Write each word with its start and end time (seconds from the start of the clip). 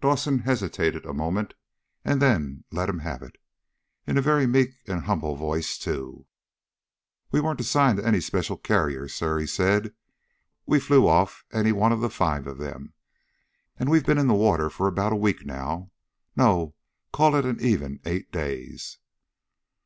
Dawson 0.00 0.38
hesitated 0.38 1.04
a 1.04 1.12
moment, 1.12 1.52
and 2.02 2.22
then 2.22 2.64
let 2.70 2.88
him 2.88 3.00
have 3.00 3.22
it. 3.22 3.36
In 4.06 4.16
a 4.16 4.22
very 4.22 4.46
meek 4.46 4.70
and 4.86 5.02
humble 5.04 5.36
voice, 5.36 5.76
too. 5.76 6.24
"We 7.30 7.42
weren't 7.42 7.60
assigned 7.60 7.98
to 7.98 8.06
any 8.06 8.20
special 8.22 8.56
carrier, 8.56 9.06
sir," 9.06 9.38
he 9.38 9.46
said. 9.46 9.92
"We 10.64 10.80
flew 10.80 11.06
off 11.06 11.44
any 11.52 11.72
one 11.72 11.92
of 11.92 12.00
the 12.00 12.08
five 12.08 12.46
of 12.46 12.56
them. 12.56 12.94
And 13.78 13.90
we've 13.90 14.06
been 14.06 14.16
in 14.16 14.28
the 14.28 14.32
water 14.32 14.70
for 14.70 14.88
about 14.88 15.12
a 15.12 15.16
week 15.20 15.44
now. 15.44 15.90
No, 16.34 16.74
call 17.12 17.34
it 17.36 17.44
an 17.44 17.60
even 17.60 18.00
eight 18.06 18.32
days." 18.32 18.96